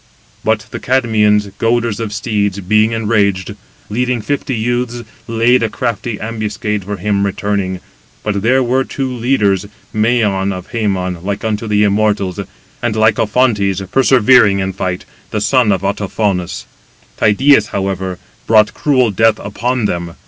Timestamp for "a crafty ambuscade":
5.61-6.83